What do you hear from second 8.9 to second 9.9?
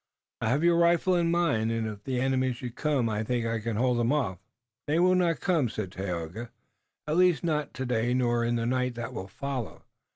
that will follow.